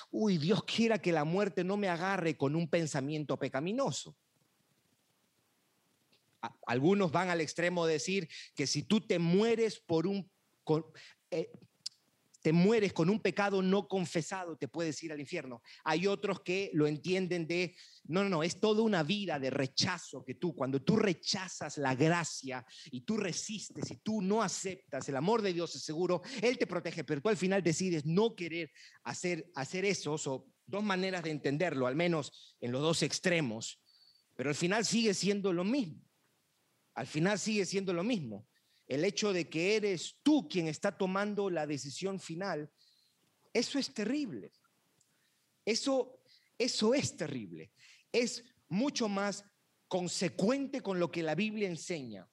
[0.09, 4.15] uy, Dios quiera que la muerte no me agarre con un pensamiento pecaminoso.
[6.67, 10.31] algunos van al extremo de decir que si tú te mueres por un...
[11.31, 11.51] Eh,
[12.45, 15.63] te mueres con un pecado no confesado, te puedes ir al infierno.
[15.83, 20.23] Hay otros que lo entienden de, no, no, no, es toda una vida de rechazo
[20.23, 25.15] que tú, cuando tú rechazas la gracia y tú resistes y tú no aceptas, el
[25.15, 28.69] amor de Dios es seguro, Él te protege, pero tú al final decides no querer
[29.05, 33.81] hacer, hacer eso, o dos maneras de entenderlo, al menos en los dos extremos,
[34.35, 35.99] pero al final sigue siendo lo mismo.
[36.93, 38.47] Al final sigue siendo lo mismo
[38.87, 42.71] el hecho de que eres tú quien está tomando la decisión final,
[43.53, 44.51] eso es terrible.
[45.63, 46.21] Eso,
[46.57, 47.71] eso es terrible.
[48.11, 49.43] Es mucho más
[49.87, 52.29] consecuente con lo que la Biblia enseña.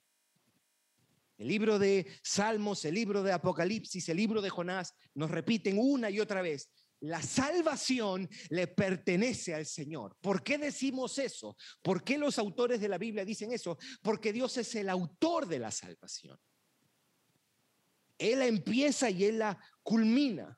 [1.38, 6.10] El libro de Salmos, el libro de Apocalipsis, el libro de Jonás nos repiten una
[6.10, 6.70] y otra vez,
[7.02, 10.16] la salvación le pertenece al Señor.
[10.20, 11.56] ¿Por qué decimos eso?
[11.82, 13.76] ¿Por qué los autores de la Biblia dicen eso?
[14.02, 16.38] Porque Dios es el autor de la salvación.
[18.18, 20.56] Él la empieza y Él la culmina.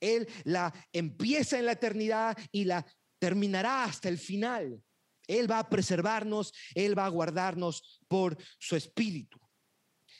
[0.00, 2.84] Él la empieza en la eternidad y la
[3.18, 4.82] terminará hasta el final.
[5.28, 9.38] Él va a preservarnos, Él va a guardarnos por su espíritu.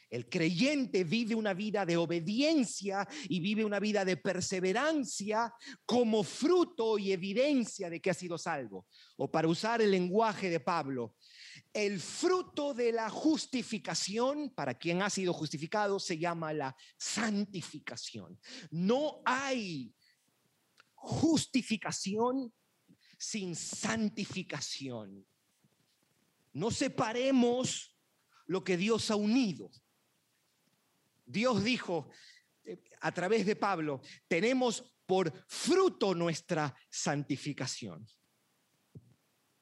[0.09, 5.53] El creyente vive una vida de obediencia y vive una vida de perseverancia
[5.85, 8.87] como fruto y evidencia de que ha sido salvo.
[9.17, 11.17] O para usar el lenguaje de Pablo,
[11.73, 18.39] el fruto de la justificación, para quien ha sido justificado, se llama la santificación.
[18.71, 19.93] No hay
[20.95, 22.53] justificación
[23.19, 25.27] sin santificación.
[26.53, 27.97] No separemos
[28.47, 29.71] lo que Dios ha unido.
[31.27, 32.09] Dios dijo
[32.65, 38.07] eh, a través de Pablo, tenemos por fruto nuestra santificación.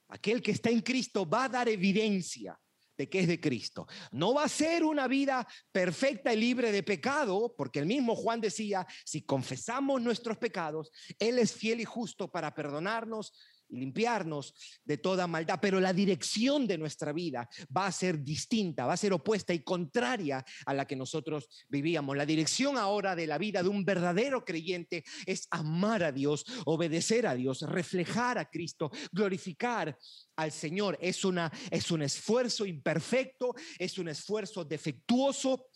[0.09, 2.59] Aquel que está en Cristo va a dar evidencia
[2.97, 3.87] de que es de Cristo.
[4.13, 8.41] No va a ser una vida perfecta y libre de pecado, porque el mismo Juan
[8.41, 13.33] decía, si confesamos nuestros pecados, Él es fiel y justo para perdonarnos
[13.75, 14.55] limpiarnos
[14.85, 18.99] de toda maldad, pero la dirección de nuestra vida va a ser distinta, va a
[18.99, 22.17] ser opuesta y contraria a la que nosotros vivíamos.
[22.17, 27.27] La dirección ahora de la vida de un verdadero creyente es amar a Dios, obedecer
[27.27, 29.99] a Dios, reflejar a Cristo, glorificar
[30.37, 30.99] al Señor.
[31.01, 35.67] Es una es un esfuerzo imperfecto, es un esfuerzo defectuoso.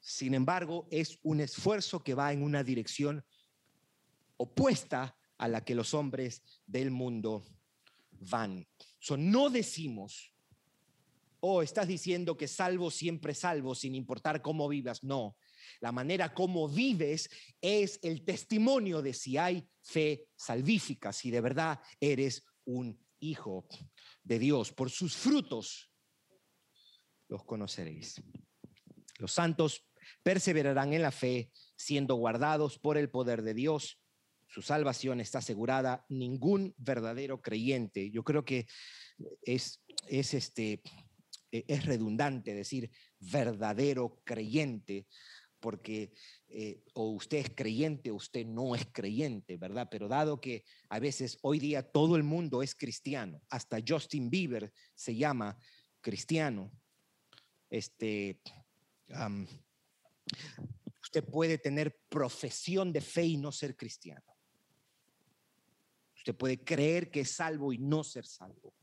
[0.00, 3.24] Sin embargo, es un esfuerzo que va en una dirección
[4.36, 7.44] opuesta a la que los hombres del mundo
[8.10, 8.66] van.
[8.98, 10.34] So, no decimos,
[11.40, 15.02] oh, estás diciendo que salvo siempre salvo, sin importar cómo vivas.
[15.04, 15.36] No,
[15.80, 17.30] la manera como vives
[17.60, 23.66] es el testimonio de si hay fe salvífica, si de verdad eres un hijo
[24.22, 24.72] de Dios.
[24.72, 25.90] Por sus frutos
[27.28, 28.22] los conoceréis.
[29.18, 29.86] Los santos
[30.22, 33.98] perseverarán en la fe, siendo guardados por el poder de Dios
[34.48, 36.04] su salvación está asegurada.
[36.08, 38.66] Ningún verdadero creyente, yo creo que
[39.42, 40.82] es, es, este,
[41.50, 45.06] e, es redundante decir verdadero creyente,
[45.60, 46.12] porque
[46.48, 49.88] eh, o usted es creyente o usted no es creyente, ¿verdad?
[49.90, 54.72] Pero dado que a veces hoy día todo el mundo es cristiano, hasta Justin Bieber
[54.94, 55.58] se llama
[56.00, 56.70] cristiano,
[57.68, 58.40] este,
[61.02, 64.35] usted puede tener profesión de fe y no ser cristiano.
[66.26, 68.74] Usted puede creer que es salvo y no ser salvo.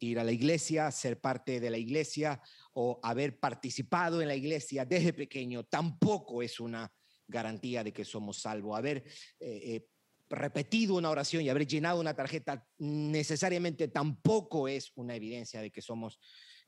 [0.00, 2.42] Ir a la iglesia, ser parte de la iglesia
[2.72, 6.92] o haber participado en la iglesia desde pequeño tampoco es una
[7.28, 8.76] garantía de que somos salvos.
[8.76, 9.04] Haber
[9.38, 9.88] eh, eh,
[10.28, 15.82] repetido una oración y haber llenado una tarjeta necesariamente tampoco es una evidencia de que
[15.82, 16.18] somos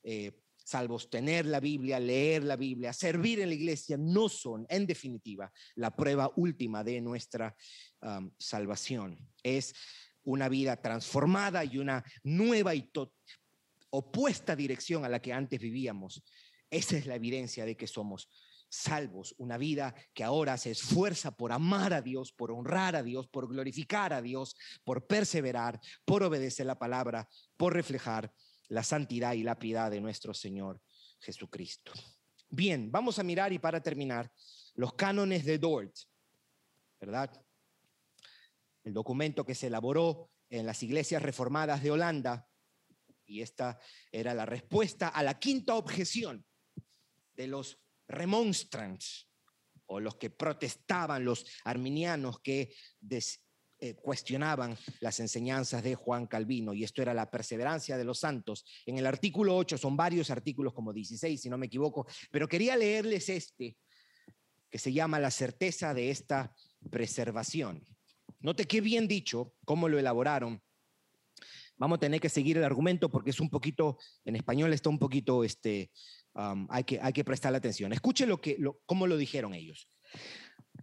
[0.05, 1.11] eh, salvos.
[1.11, 5.95] Tener la Biblia, leer la Biblia, servir en la iglesia no son, en definitiva, la
[5.95, 7.55] prueba última de nuestra
[8.39, 9.19] salvación.
[9.43, 9.75] Es
[10.25, 12.91] una vida transformada y una nueva y
[13.91, 16.25] opuesta dirección a la que antes vivíamos.
[16.71, 18.29] Esa es la evidencia de que somos
[18.69, 23.29] salvos, una vida que ahora se esfuerza por amar a Dios, por honrar a Dios,
[23.29, 28.33] por glorificar a Dios, por perseverar, por obedecer la palabra, por reflejar
[28.69, 30.81] la santidad y la piedad de nuestro Señor
[31.21, 31.93] Jesucristo.
[32.49, 34.31] Bien, vamos a mirar y para terminar
[34.75, 35.95] los cánones de Dort,
[37.01, 37.45] ¿verdad?
[38.85, 42.47] el documento que se elaboró en las iglesias reformadas de Holanda,
[43.27, 43.81] y esta
[44.13, 46.47] era la respuesta a la quinta objeción
[47.35, 49.29] de los remonstrants,
[49.87, 52.75] o los que protestaban, los arminianos que
[53.85, 58.65] eh, cuestionaban las enseñanzas de Juan Calvino y esto era la perseverancia de los santos.
[58.87, 62.79] En el artículo 8 son varios artículos como 16, si no me equivoco, pero quería
[62.79, 63.77] leerles este
[64.71, 66.55] que se llama la certeza de esta
[66.91, 67.87] preservación.
[68.41, 70.63] Note qué bien dicho, cómo lo elaboraron.
[71.77, 74.99] Vamos a tener que seguir el argumento porque es un poquito, en español está un
[74.99, 75.91] poquito, este,
[76.33, 77.93] hay, que, hay que prestarle atención.
[77.93, 79.91] Escuche lo que, lo, cómo lo dijeron ellos.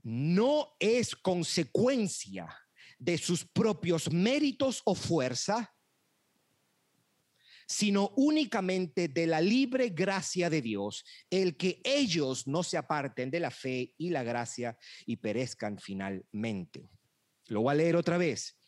[0.04, 2.61] No es consecuencia
[3.02, 5.76] de sus propios méritos o fuerza,
[7.68, 13.40] sino únicamente de la libre gracia de Dios, el que ellos no se aparten de
[13.40, 14.78] la fe y la gracia
[15.08, 16.92] y perezcan finalmente.
[17.48, 18.60] Lo voy a leer otra vez.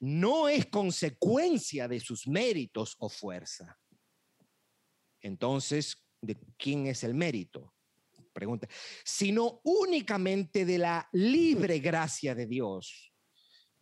[0.00, 3.78] No es consecuencia de sus méritos o fuerza.
[5.20, 7.74] Entonces, ¿de quién es el mérito?
[8.32, 8.66] Pregunta.
[9.04, 13.11] Sino únicamente de la libre gracia de Dios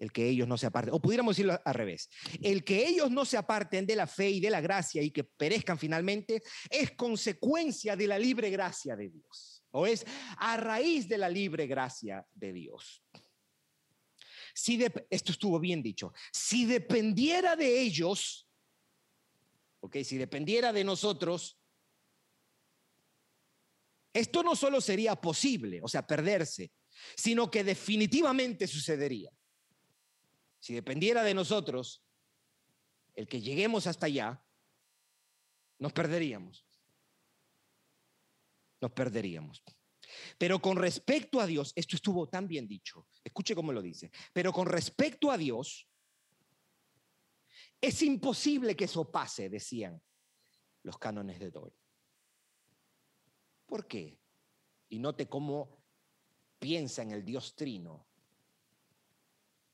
[0.01, 2.09] el que ellos no se aparten, o pudiéramos decirlo al revés,
[2.43, 5.25] el que ellos no se aparten de la fe y de la gracia y que
[5.25, 10.05] perezcan finalmente es consecuencia de la libre gracia de Dios, o es
[10.39, 13.05] a raíz de la libre gracia de Dios.
[14.55, 18.49] Si esto estuvo bien dicho, si dependiera de ellos,
[19.81, 21.59] ok, si dependiera de nosotros,
[24.13, 26.73] esto no solo sería posible, o sea, perderse,
[27.15, 29.31] sino que definitivamente sucedería.
[30.61, 32.05] Si dependiera de nosotros,
[33.15, 34.45] el que lleguemos hasta allá,
[35.79, 36.67] nos perderíamos.
[38.81, 39.63] Nos perderíamos.
[40.39, 44.53] Pero con respecto a Dios, esto estuvo tan bien dicho, escuche cómo lo dice, pero
[44.53, 45.89] con respecto a Dios,
[47.81, 50.03] es imposible que eso pase, decían
[50.83, 51.73] los cánones de Dol.
[53.67, 54.21] ¿Por qué?
[54.89, 55.83] Y note cómo
[56.59, 58.10] piensa en el Dios trino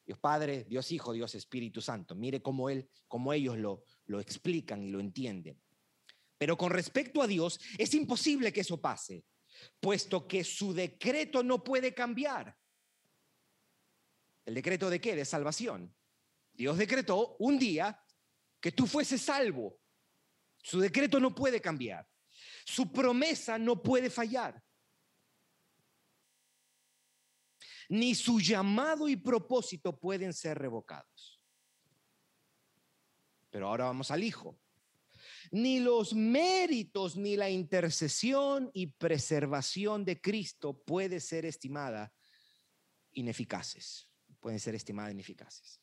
[0.07, 2.15] Dios Padre, Dios Hijo, Dios Espíritu Santo.
[2.15, 5.61] Mire cómo, él, cómo ellos lo, lo explican y lo entienden.
[6.39, 9.25] Pero con respecto a Dios, es imposible que eso pase,
[9.81, 12.57] puesto que su decreto no puede cambiar.
[14.45, 15.17] ¿El decreto de qué?
[15.17, 15.93] De salvación.
[16.53, 18.01] Dios decretó un día
[18.61, 19.81] que tú fueses salvo.
[20.63, 22.07] Su decreto no puede cambiar.
[22.65, 24.63] Su promesa no puede fallar.
[27.89, 31.41] Ni su llamado y propósito pueden ser revocados.
[33.51, 34.59] Pero ahora vamos al Hijo.
[35.51, 42.13] Ni los méritos ni la intercesión y preservación de Cristo puede ser estimada
[43.13, 44.09] ineficaces.
[44.41, 45.81] Pueden ser estimadas ineficaces.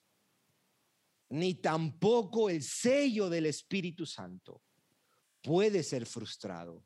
[1.30, 4.62] Ni tampoco el sello del Espíritu Santo
[5.41, 6.86] puede ser frustrado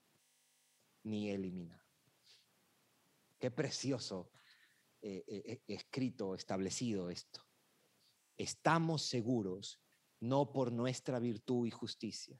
[1.04, 1.84] ni eliminado.
[3.40, 4.32] Qué precioso
[5.10, 7.42] eh, eh, escrito, establecido esto.
[8.36, 9.80] Estamos seguros
[10.20, 12.38] no por nuestra virtud y justicia.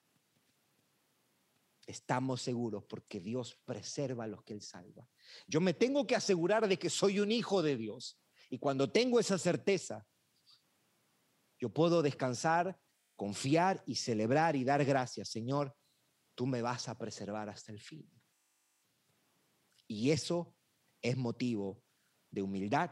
[1.86, 5.08] Estamos seguros porque Dios preserva a los que Él salva.
[5.48, 8.20] Yo me tengo que asegurar de que soy un hijo de Dios.
[8.50, 10.06] Y cuando tengo esa certeza,
[11.58, 12.78] yo puedo descansar,
[13.16, 15.30] confiar y celebrar y dar gracias.
[15.30, 15.74] Señor,
[16.36, 18.12] tú me vas a preservar hasta el fin.
[19.88, 20.54] Y eso
[21.02, 21.82] es motivo
[22.38, 22.92] de humildad.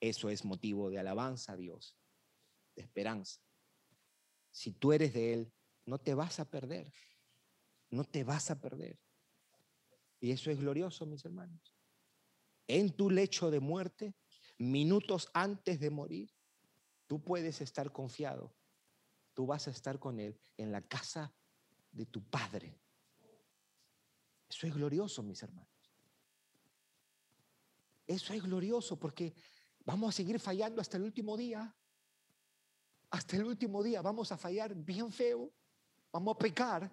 [0.00, 1.94] Eso es motivo de alabanza a Dios,
[2.74, 3.42] de esperanza.
[4.50, 5.52] Si tú eres de Él,
[5.84, 6.90] no te vas a perder.
[7.90, 8.98] No te vas a perder.
[10.18, 11.76] Y eso es glorioso, mis hermanos.
[12.68, 14.14] En tu lecho de muerte,
[14.56, 16.32] minutos antes de morir,
[17.06, 18.56] tú puedes estar confiado.
[19.34, 21.34] Tú vas a estar con Él en la casa
[21.90, 22.80] de tu Padre.
[24.48, 25.71] Eso es glorioso, mis hermanos.
[28.06, 29.34] Eso es glorioso porque
[29.84, 31.74] vamos a seguir fallando hasta el último día.
[33.10, 35.52] Hasta el último día vamos a fallar bien feo,
[36.10, 36.90] vamos a pecar.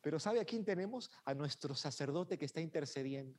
[0.00, 1.10] Pero ¿sabe a quién tenemos?
[1.24, 3.38] A nuestro sacerdote que está intercediendo.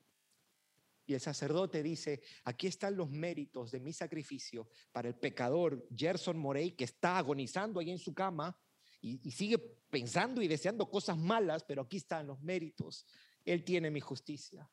[1.06, 6.38] Y el sacerdote dice, aquí están los méritos de mi sacrificio para el pecador Gerson
[6.38, 8.60] Morey, que está agonizando ahí en su cama
[9.00, 13.06] y, y, sigue pensando y deseando cosas malas, pero aquí están los méritos.
[13.46, 14.70] Él tiene mi justicia.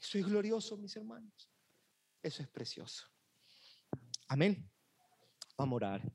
[0.00, 1.50] Eso es glorioso, mis hermanos.
[2.22, 3.04] Eso es precioso.
[4.28, 4.70] Amén.
[5.56, 6.12] Vamos a orar.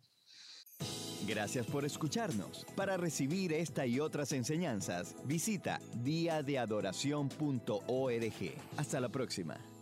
[1.25, 2.65] Gracias por escucharnos.
[2.75, 8.55] Para recibir esta y otras enseñanzas, visita diadeadoración.org.
[8.77, 9.72] Hasta la próxima.